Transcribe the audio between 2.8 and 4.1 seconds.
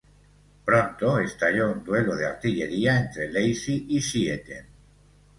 entre Lacy y